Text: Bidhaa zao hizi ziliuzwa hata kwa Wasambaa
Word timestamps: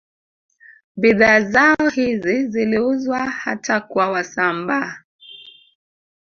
Bidhaa 0.97 1.41
zao 1.41 1.89
hizi 1.93 2.47
ziliuzwa 2.49 3.19
hata 3.25 3.81
kwa 3.81 4.09
Wasambaa 4.09 4.97